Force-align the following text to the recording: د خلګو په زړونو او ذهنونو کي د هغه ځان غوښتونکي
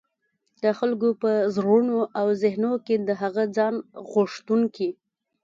د 0.63 0.63
خلګو 0.77 1.09
په 1.21 1.31
زړونو 1.55 1.97
او 2.19 2.27
ذهنونو 2.41 2.77
کي 2.85 2.95
د 3.07 3.09
هغه 3.21 3.43
ځان 3.57 3.73
غوښتونکي 4.11 4.89